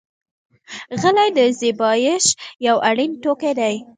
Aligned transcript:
غلۍ 1.01 1.29
د 1.37 1.39
زېبایش 1.59 2.25
یو 2.67 2.77
اړین 2.89 3.11
توکی 3.23 3.53
دی. 3.59 3.75